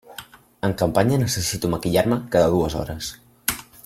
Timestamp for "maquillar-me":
1.75-2.19